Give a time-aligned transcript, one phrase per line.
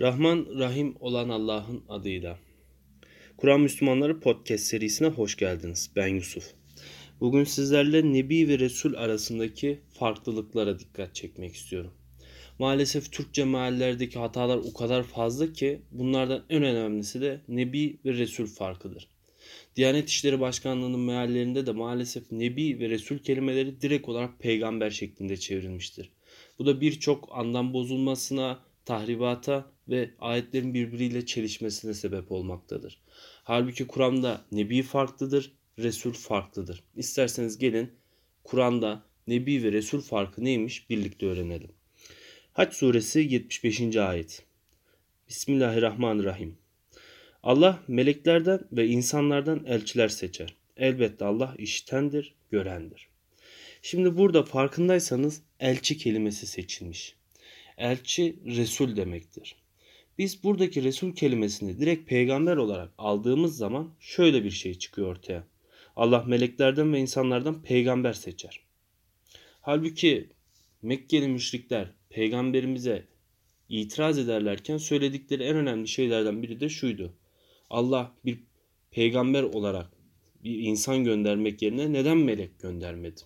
[0.00, 2.38] Rahman Rahim olan Allah'ın adıyla.
[3.36, 5.90] Kur'an Müslümanları podcast serisine hoş geldiniz.
[5.96, 6.44] Ben Yusuf.
[7.20, 11.90] Bugün sizlerle Nebi ve Resul arasındaki farklılıklara dikkat çekmek istiyorum.
[12.58, 18.46] Maalesef Türkçe meallerdeki hatalar o kadar fazla ki bunlardan en önemlisi de Nebi ve Resul
[18.46, 19.08] farkıdır.
[19.76, 26.10] Diyanet İşleri Başkanlığı'nın meallerinde de maalesef Nebi ve Resul kelimeleri direkt olarak peygamber şeklinde çevrilmiştir.
[26.58, 33.00] Bu da birçok anlam bozulmasına, tahribata ve ayetlerin birbiriyle çelişmesine sebep olmaktadır.
[33.44, 36.82] Halbuki Kur'an'da Nebi farklıdır, Resul farklıdır.
[36.96, 37.92] İsterseniz gelin
[38.44, 41.70] Kur'an'da Nebi ve Resul farkı neymiş birlikte öğrenelim.
[42.52, 43.96] Haç suresi 75.
[43.96, 44.42] ayet.
[45.28, 46.56] Bismillahirrahmanirrahim.
[47.42, 50.54] Allah meleklerden ve insanlardan elçiler seçer.
[50.76, 53.08] Elbette Allah iştendir, görendir.
[53.82, 57.16] Şimdi burada farkındaysanız elçi kelimesi seçilmiş.
[57.78, 59.56] Elçi Resul demektir.
[60.18, 65.44] Biz buradaki Resul kelimesini direkt peygamber olarak aldığımız zaman şöyle bir şey çıkıyor ortaya.
[65.96, 68.60] Allah meleklerden ve insanlardan peygamber seçer.
[69.60, 70.28] Halbuki
[70.82, 73.06] Mekkeli müşrikler peygamberimize
[73.68, 77.12] itiraz ederlerken söyledikleri en önemli şeylerden biri de şuydu.
[77.70, 78.38] Allah bir
[78.90, 79.90] peygamber olarak
[80.44, 83.20] bir insan göndermek yerine neden melek göndermedi?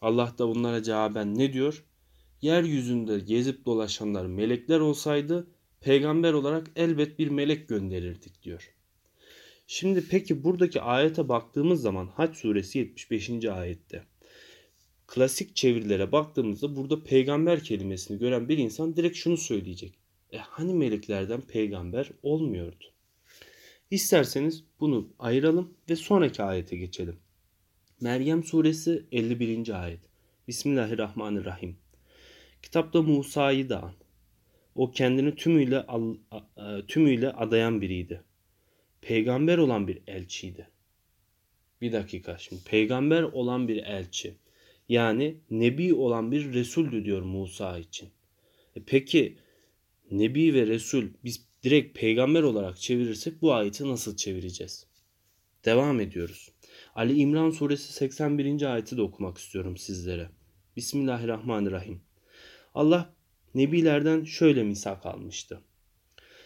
[0.00, 1.84] Allah da bunlara cevaben ne diyor?
[2.42, 5.46] Yeryüzünde gezip dolaşanlar melekler olsaydı
[5.80, 8.74] peygamber olarak elbet bir melek gönderirdik diyor.
[9.66, 13.44] Şimdi peki buradaki ayete baktığımız zaman Haç suresi 75.
[13.44, 14.04] ayette
[15.06, 19.94] klasik çevirilere baktığımızda burada peygamber kelimesini gören bir insan direkt şunu söyleyecek.
[20.32, 22.84] E hani meleklerden peygamber olmuyordu?
[23.90, 27.16] İsterseniz bunu ayıralım ve sonraki ayete geçelim.
[28.00, 29.82] Meryem suresi 51.
[29.82, 30.00] ayet.
[30.48, 31.81] Bismillahirrahmanirrahim.
[32.62, 33.92] Kitapta Musa'yı da an.
[34.74, 35.86] O kendini tümüyle
[36.36, 38.22] e, tümüyle adayan biriydi.
[39.00, 40.68] Peygamber olan bir elçiydi.
[41.80, 42.62] Bir dakika şimdi.
[42.64, 44.34] Peygamber olan bir elçi.
[44.88, 48.08] Yani nebi olan bir resuldü diyor Musa için.
[48.76, 49.36] E peki
[50.10, 54.86] nebi ve resul biz direkt peygamber olarak çevirirsek bu ayeti nasıl çevireceğiz?
[55.64, 56.52] Devam ediyoruz.
[56.94, 58.72] Ali İmran suresi 81.
[58.72, 60.28] ayeti de okumak istiyorum sizlere.
[60.76, 62.00] Bismillahirrahmanirrahim.
[62.74, 63.14] Allah
[63.54, 65.60] nebilerden şöyle misak almıştı.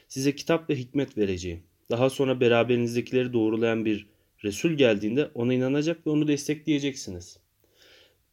[0.08, 1.62] Size kitap ve hikmet vereceğim.
[1.90, 4.06] Daha sonra beraberinizdekileri doğrulayan bir
[4.44, 7.38] Resul geldiğinde ona inanacak ve onu destekleyeceksiniz.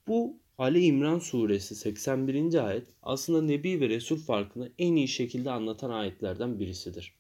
[0.08, 2.68] Bu Ali İmran suresi 81.
[2.68, 7.14] ayet aslında Nebi ve Resul farkını en iyi şekilde anlatan ayetlerden birisidir.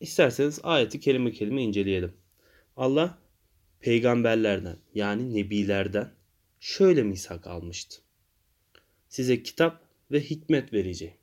[0.00, 2.12] İsterseniz ayeti kelime kelime inceleyelim.
[2.76, 3.18] Allah
[3.80, 6.10] peygamberlerden yani nebilerden
[6.60, 8.02] şöyle misak almıştı.
[9.10, 9.82] Size kitap
[10.12, 11.14] ve hikmet vereceğim.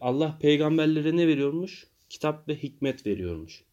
[0.00, 1.86] Allah peygamberlere ne veriyormuş?
[2.08, 3.64] Kitap ve hikmet veriyormuş.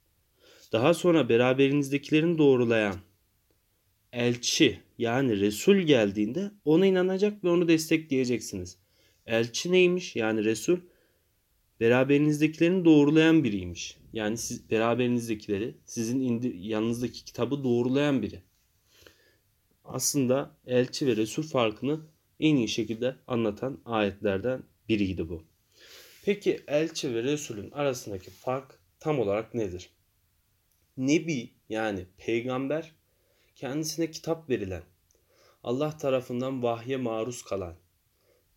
[0.71, 2.95] Daha sonra beraberinizdekilerini doğrulayan
[4.13, 8.77] elçi yani Resul geldiğinde ona inanacak ve onu destekleyeceksiniz.
[9.25, 10.15] Elçi neymiş?
[10.15, 10.77] Yani Resul
[11.79, 13.97] beraberinizdekilerini doğrulayan biriymiş.
[14.13, 18.41] Yani siz beraberinizdekileri, sizin yanınızdaki kitabı doğrulayan biri.
[19.83, 21.99] Aslında elçi ve Resul farkını
[22.39, 25.43] en iyi şekilde anlatan ayetlerden biriydi bu.
[26.25, 29.89] Peki elçi ve Resul'ün arasındaki fark tam olarak nedir?
[30.97, 32.91] Nebi yani peygamber
[33.55, 34.83] kendisine kitap verilen,
[35.63, 37.75] Allah tarafından vahye maruz kalan,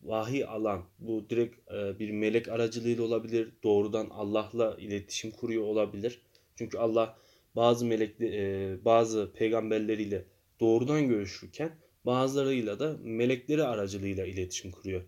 [0.01, 6.21] vahiy alan, bu direkt e, bir melek aracılığıyla olabilir, doğrudan Allah'la iletişim kuruyor olabilir.
[6.55, 7.17] Çünkü Allah
[7.55, 10.25] bazı melek e, bazı peygamberleriyle
[10.59, 11.71] doğrudan görüşürken
[12.05, 15.01] bazılarıyla da melekleri aracılığıyla iletişim kuruyor.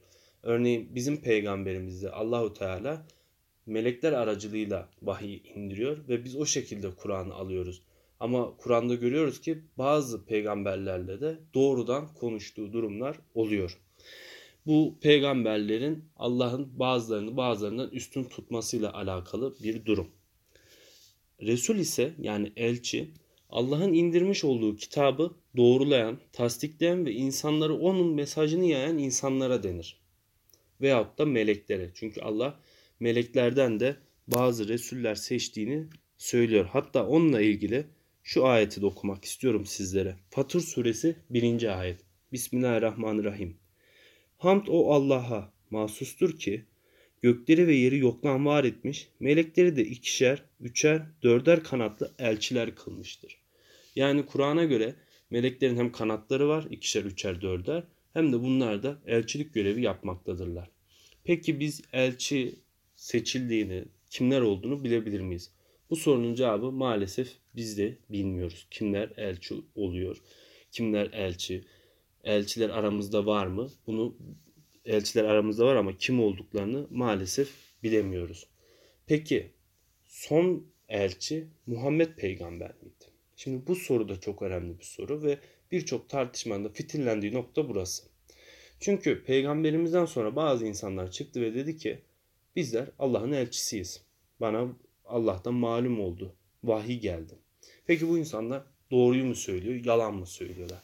[0.44, 3.06] Örneğin bizim peygamberimizde Allahu Teala
[3.66, 7.82] melekler aracılığıyla vahiy indiriyor ve biz o şekilde Kur'an'ı alıyoruz.
[8.20, 13.80] Ama Kur'an'da görüyoruz ki bazı peygamberlerle de doğrudan konuştuğu durumlar oluyor.
[14.66, 20.08] Bu peygamberlerin Allah'ın bazılarını bazılarından üstün tutmasıyla alakalı bir durum.
[21.42, 23.12] Resul ise yani elçi
[23.56, 29.98] Allah'ın indirmiş olduğu kitabı doğrulayan, tasdikleyen ve insanları onun mesajını yayan insanlara denir.
[30.82, 31.92] Veyahut da meleklere.
[31.94, 32.60] Çünkü Allah
[33.00, 33.96] meleklerden de
[34.28, 35.88] bazı Resuller seçtiğini
[36.18, 36.66] söylüyor.
[36.66, 37.86] Hatta onunla ilgili
[38.24, 40.16] şu ayeti de okumak istiyorum sizlere.
[40.30, 41.80] Fatır suresi 1.
[41.80, 42.00] ayet.
[42.32, 43.58] Bismillahirrahmanirrahim.
[44.38, 46.66] Hamd o Allah'a mahsustur ki
[47.22, 53.45] gökleri ve yeri yoktan var etmiş, melekleri de ikişer, üçer, dörder kanatlı elçiler kılmıştır.
[53.96, 54.96] Yani Kur'an'a göre
[55.30, 57.84] meleklerin hem kanatları var, ikişer, üçer, dörder,
[58.14, 60.70] hem de bunlar da elçilik görevi yapmaktadırlar.
[61.24, 62.56] Peki biz elçi
[62.96, 65.52] seçildiğini, kimler olduğunu bilebilir miyiz?
[65.90, 68.68] Bu sorunun cevabı maalesef biz de bilmiyoruz.
[68.72, 70.18] Kimler elçi oluyor?
[70.72, 71.66] Kimler elçi?
[72.24, 73.72] Elçiler aramızda var mı?
[73.88, 74.18] Bunu
[74.86, 77.50] elçiler aramızda var ama kim olduklarını maalesef
[77.84, 78.48] bilemiyoruz.
[79.08, 79.52] Peki
[80.06, 83.15] son elçi Muhammed peygamber miydi?
[83.36, 85.40] Şimdi bu soru da çok önemli bir soru ve
[85.72, 88.04] birçok tartışmanın da fitillendiği nokta burası.
[88.80, 92.02] Çünkü peygamberimizden sonra bazı insanlar çıktı ve dedi ki
[92.56, 94.06] bizler Allah'ın elçisiyiz.
[94.42, 94.68] Bana
[95.06, 96.36] Allah'tan malum oldu.
[96.64, 97.34] Vahiy geldi.
[97.88, 100.84] Peki bu insanlar doğruyu mu söylüyor, yalan mı söylüyorlar?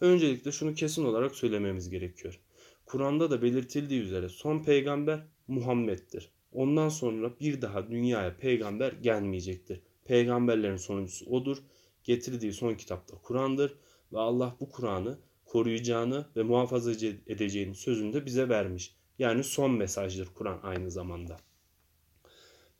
[0.00, 2.40] Öncelikle şunu kesin olarak söylememiz gerekiyor.
[2.86, 6.30] Kur'an'da da belirtildiği üzere son peygamber Muhammed'dir.
[6.52, 9.80] Ondan sonra bir daha dünyaya peygamber gelmeyecektir.
[10.04, 11.58] Peygamberlerin sonuncusu odur.
[12.04, 13.78] Getirdiği son kitap da Kur'an'dır
[14.12, 16.90] ve Allah bu Kur'an'ı koruyacağını ve muhafaza
[17.26, 18.94] edeceğini sözünde bize vermiş.
[19.18, 21.36] Yani son mesajdır Kur'an aynı zamanda.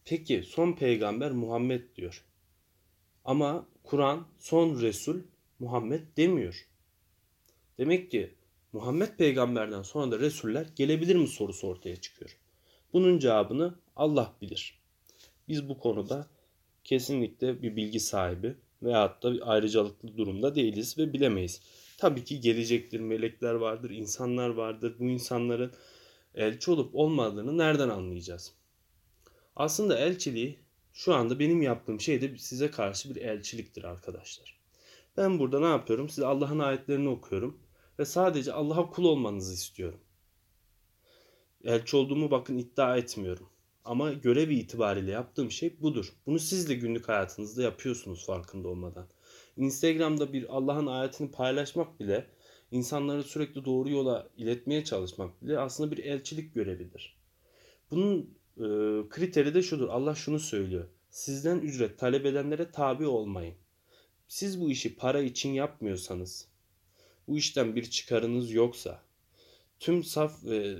[0.04, 2.24] Peki son peygamber Muhammed diyor.
[3.24, 5.20] Ama Kur'an son Resul
[5.58, 6.68] Muhammed demiyor.
[7.78, 8.34] Demek ki
[8.72, 12.38] Muhammed peygamberden sonra da Resuller gelebilir mi sorusu ortaya çıkıyor.
[12.92, 14.78] Bunun cevabını Allah bilir.
[15.48, 16.26] Biz bu konuda
[16.84, 21.60] kesinlikle bir bilgi sahibi veyahut da ayrıcalıklı durumda değiliz ve bilemeyiz.
[21.98, 24.96] Tabii ki gelecektir, melekler vardır, insanlar vardır.
[24.98, 25.72] Bu insanların
[26.34, 28.52] elçi olup olmadığını nereden anlayacağız?
[29.56, 30.58] Aslında elçiliği
[30.92, 34.60] şu anda benim yaptığım şey de size karşı bir elçiliktir arkadaşlar.
[35.16, 36.08] Ben burada ne yapıyorum?
[36.08, 37.60] Size Allah'ın ayetlerini okuyorum
[37.98, 40.00] ve sadece Allah'a kul olmanızı istiyorum.
[41.64, 43.51] Elçi olduğumu bakın iddia etmiyorum.
[43.84, 46.12] Ama görevi itibariyle yaptığım şey budur.
[46.26, 49.06] Bunu siz de günlük hayatınızda yapıyorsunuz farkında olmadan.
[49.56, 52.26] Instagram'da bir Allah'ın ayetini paylaşmak bile,
[52.70, 57.16] insanları sürekli doğru yola iletmeye çalışmak bile aslında bir elçilik görevidir.
[57.90, 58.64] Bunun e,
[59.08, 59.88] kriteri de şudur.
[59.88, 60.84] Allah şunu söylüyor.
[61.10, 63.54] Sizden ücret talep edenlere tabi olmayın.
[64.28, 66.48] Siz bu işi para için yapmıyorsanız,
[67.28, 69.02] bu işten bir çıkarınız yoksa,
[69.80, 70.76] tüm saf ve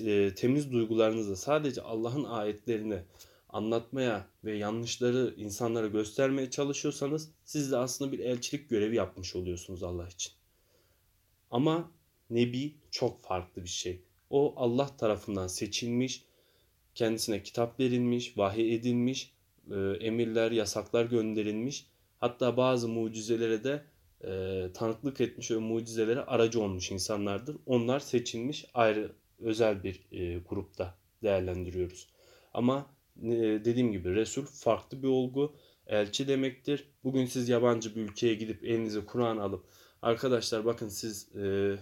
[0.00, 3.02] e, temiz duygularınızla sadece Allah'ın ayetlerini
[3.48, 10.08] anlatmaya ve yanlışları insanlara göstermeye çalışıyorsanız siz de aslında bir elçilik görevi yapmış oluyorsunuz Allah
[10.08, 10.32] için.
[11.50, 11.90] Ama
[12.30, 14.02] Nebi çok farklı bir şey.
[14.30, 16.24] O Allah tarafından seçilmiş,
[16.94, 19.32] kendisine kitap verilmiş, vahiy edilmiş,
[19.70, 21.86] e, emirler, yasaklar gönderilmiş.
[22.18, 23.84] Hatta bazı mucizelere de
[24.24, 27.56] e, tanıklık etmiş ve mucizelere aracı olmuş insanlardır.
[27.66, 32.08] Onlar seçilmiş ayrı özel bir e, grupta değerlendiriyoruz.
[32.54, 32.86] Ama
[33.22, 33.30] e,
[33.64, 35.56] dediğim gibi Resul farklı bir olgu.
[35.86, 36.88] Elçi demektir.
[37.04, 39.64] Bugün siz yabancı bir ülkeye gidip elinize Kur'an alıp
[40.02, 41.76] arkadaşlar bakın siz e,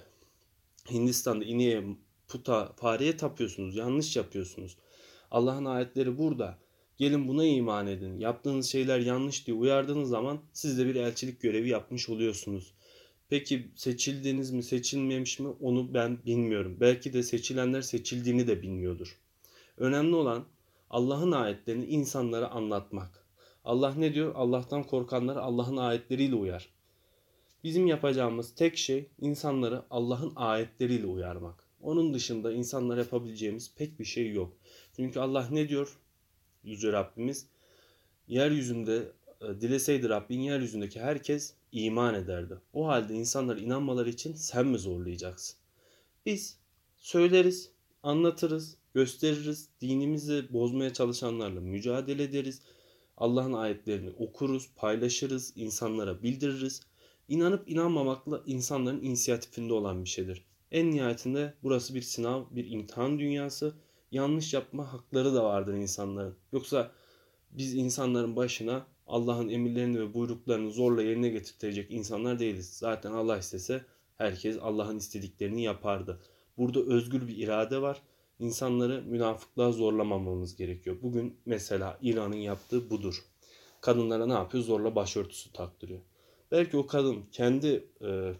[0.90, 1.84] Hindistan'da ineğe,
[2.28, 3.76] puta, fareye tapıyorsunuz.
[3.76, 4.76] Yanlış yapıyorsunuz.
[5.30, 6.58] Allah'ın ayetleri burada.
[6.98, 8.18] Gelin buna iman edin.
[8.18, 12.74] Yaptığınız şeyler yanlış diye uyardığınız zaman siz de bir elçilik görevi yapmış oluyorsunuz.
[13.28, 16.76] Peki seçildiniz mi seçilmemiş mi onu ben bilmiyorum.
[16.80, 19.18] Belki de seçilenler seçildiğini de bilmiyordur.
[19.76, 20.44] Önemli olan
[20.90, 23.26] Allah'ın ayetlerini insanlara anlatmak.
[23.64, 24.34] Allah ne diyor?
[24.34, 26.68] Allah'tan korkanları Allah'ın ayetleriyle uyar.
[27.64, 31.64] Bizim yapacağımız tek şey insanları Allah'ın ayetleriyle uyarmak.
[31.80, 34.56] Onun dışında insanlar yapabileceğimiz pek bir şey yok.
[34.96, 35.98] Çünkü Allah ne diyor?
[36.64, 37.46] Yüce Rabbimiz
[38.28, 42.58] yeryüzünde dileseydi Rabbin yeryüzündeki herkes iman ederdi.
[42.72, 45.56] O halde insanlar inanmaları için sen mi zorlayacaksın?
[46.26, 46.58] Biz
[46.96, 47.70] söyleriz,
[48.02, 52.62] anlatırız, gösteririz, dinimizi bozmaya çalışanlarla mücadele ederiz.
[53.16, 56.82] Allah'ın ayetlerini okuruz, paylaşırız, insanlara bildiririz.
[57.28, 60.44] İnanıp inanmamakla insanların inisiyatifinde olan bir şeydir.
[60.70, 63.74] En nihayetinde burası bir sınav, bir imtihan dünyası.
[64.10, 66.36] Yanlış yapma hakları da vardır insanların.
[66.52, 66.92] Yoksa
[67.50, 72.72] biz insanların başına Allah'ın emirlerini ve buyruklarını zorla yerine getirtecek insanlar değiliz.
[72.78, 73.84] Zaten Allah istese
[74.16, 76.20] herkes Allah'ın istediklerini yapardı.
[76.58, 78.02] Burada özgür bir irade var.
[78.38, 80.96] İnsanları münafıklığa zorlamamamız gerekiyor.
[81.02, 83.24] Bugün mesela İran'ın yaptığı budur.
[83.80, 84.64] Kadınlara ne yapıyor?
[84.64, 86.00] Zorla başörtüsü taktırıyor.
[86.50, 88.32] Belki o kadın kendi e,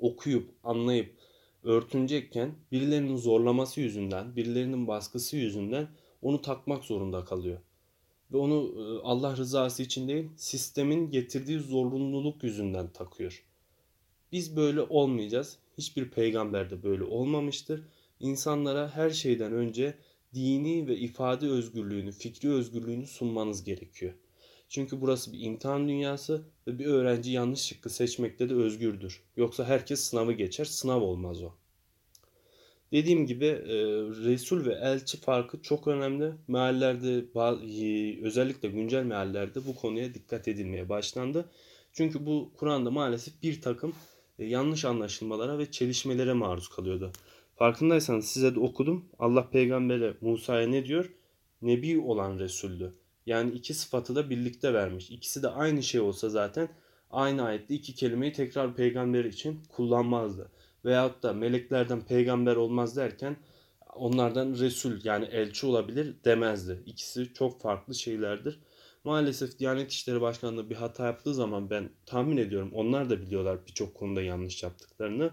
[0.00, 1.14] okuyup anlayıp
[1.62, 5.88] örtünecekken birilerinin zorlaması yüzünden, birilerinin baskısı yüzünden
[6.22, 7.58] onu takmak zorunda kalıyor
[8.32, 13.44] ve onu Allah rızası için değil sistemin getirdiği zorunluluk yüzünden takıyor.
[14.32, 15.58] Biz böyle olmayacağız.
[15.78, 17.84] Hiçbir peygamber de böyle olmamıştır.
[18.20, 19.94] İnsanlara her şeyden önce
[20.34, 24.14] dini ve ifade özgürlüğünü, fikri özgürlüğünü sunmanız gerekiyor.
[24.68, 29.22] Çünkü burası bir imtihan dünyası ve bir öğrenci yanlış şıkkı seçmekte de özgürdür.
[29.36, 31.52] Yoksa herkes sınavı geçer, sınav olmaz o.
[32.92, 33.76] Dediğim gibi e,
[34.24, 36.32] Resul ve elçi farkı çok önemli.
[36.48, 37.24] Meallerde
[38.22, 41.48] özellikle güncel meallerde bu konuya dikkat edilmeye başlandı.
[41.92, 43.94] Çünkü bu Kur'an'da maalesef bir takım
[44.38, 47.12] e, yanlış anlaşılmalara ve çelişmelere maruz kalıyordu.
[47.56, 49.04] Farkındaysanız size de okudum.
[49.18, 51.10] Allah peygambere Musa'ya ne diyor?
[51.62, 52.94] Nebi olan Resul'dü.
[53.26, 55.10] Yani iki sıfatı da birlikte vermiş.
[55.10, 56.68] İkisi de aynı şey olsa zaten
[57.10, 60.50] aynı ayette iki kelimeyi tekrar peygamber için kullanmazdı.
[60.84, 63.36] Veyahut da meleklerden peygamber olmaz derken
[63.94, 66.82] onlardan Resul yani elçi olabilir demezdi.
[66.86, 68.60] İkisi çok farklı şeylerdir.
[69.04, 73.94] Maalesef Diyanet İşleri Başkanlığı bir hata yaptığı zaman ben tahmin ediyorum onlar da biliyorlar birçok
[73.94, 75.30] konuda yanlış yaptıklarını.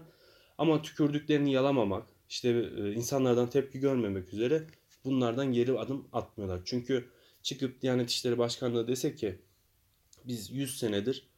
[0.58, 4.66] Ama tükürdüklerini yalamamak, işte e, insanlardan tepki görmemek üzere
[5.04, 6.60] bunlardan geri adım atmıyorlar.
[6.64, 7.08] Çünkü
[7.42, 9.38] çıkıp Diyanet İşleri Başkanlığı dese ki
[10.24, 11.28] biz 100 senedir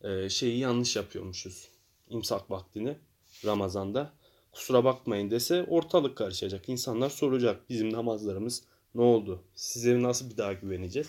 [0.00, 1.68] e, şeyi yanlış yapıyormuşuz.
[2.08, 2.96] İmsak vaktini
[3.44, 4.12] Ramazan'da.
[4.52, 6.68] Kusura bakmayın dese ortalık karışacak.
[6.68, 8.62] İnsanlar soracak bizim namazlarımız
[8.94, 9.42] ne oldu?
[9.54, 11.08] Size nasıl bir daha güveneceğiz?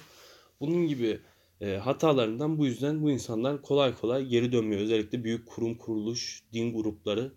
[0.59, 1.19] Bunun gibi
[1.61, 4.81] e, hatalarından bu yüzden bu insanlar kolay kolay geri dönmüyor.
[4.81, 7.31] Özellikle büyük kurum kuruluş, din grupları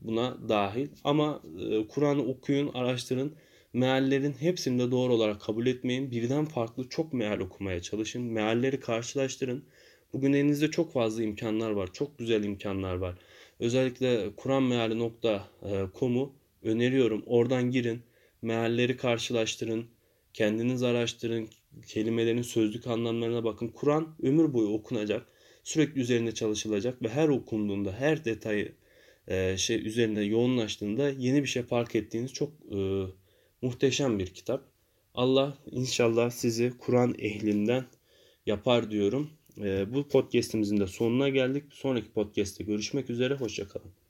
[0.00, 0.88] buna dahil.
[1.04, 3.34] Ama e, Kur'an'ı okuyun, araştırın.
[3.72, 6.10] Meallerin hepsini de doğru olarak kabul etmeyin.
[6.10, 8.22] Birden farklı çok meal okumaya çalışın.
[8.22, 9.64] Mealleri karşılaştırın.
[10.12, 11.92] Bugün elinizde çok fazla imkanlar var.
[11.92, 13.18] Çok güzel imkanlar var.
[13.60, 17.22] Özellikle kuranmeali.com'u öneriyorum.
[17.26, 18.02] Oradan girin.
[18.42, 19.86] Mealleri karşılaştırın.
[20.34, 21.48] Kendiniz araştırın.
[21.86, 23.68] Kelimelerin sözlük anlamlarına bakın.
[23.68, 25.26] Kur'an ömür boyu okunacak.
[25.64, 28.72] Sürekli üzerinde çalışılacak ve her okunduğunda her detayı
[29.28, 33.02] e, şey üzerinde yoğunlaştığında yeni bir şey fark ettiğiniz çok e,
[33.62, 34.64] muhteşem bir kitap.
[35.14, 37.84] Allah inşallah sizi Kur'an ehlinden
[38.46, 39.30] yapar diyorum.
[39.60, 41.64] E, bu podcastimizin de sonuna geldik.
[41.70, 43.34] Sonraki podcast'te görüşmek üzere.
[43.34, 44.05] Hoşçakalın.